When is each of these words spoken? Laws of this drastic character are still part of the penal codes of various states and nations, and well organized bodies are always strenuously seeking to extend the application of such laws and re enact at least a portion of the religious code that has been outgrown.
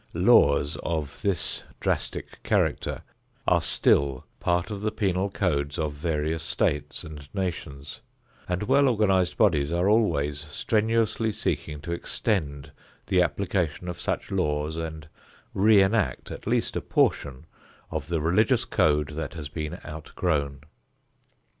Laws 0.15 0.77
of 0.81 1.21
this 1.21 1.63
drastic 1.79 2.41
character 2.41 3.03
are 3.47 3.61
still 3.61 4.25
part 4.39 4.71
of 4.71 4.81
the 4.81 4.89
penal 4.89 5.29
codes 5.29 5.77
of 5.77 5.93
various 5.93 6.41
states 6.41 7.03
and 7.03 7.29
nations, 7.35 8.01
and 8.49 8.63
well 8.63 8.87
organized 8.87 9.37
bodies 9.37 9.71
are 9.71 9.87
always 9.87 10.39
strenuously 10.47 11.31
seeking 11.31 11.81
to 11.81 11.91
extend 11.91 12.71
the 13.05 13.21
application 13.21 13.87
of 13.87 13.99
such 14.01 14.31
laws 14.31 14.75
and 14.75 15.07
re 15.53 15.83
enact 15.83 16.31
at 16.31 16.47
least 16.47 16.75
a 16.75 16.81
portion 16.81 17.45
of 17.91 18.07
the 18.07 18.21
religious 18.21 18.65
code 18.65 19.09
that 19.09 19.35
has 19.35 19.49
been 19.49 19.79
outgrown. 19.85 20.61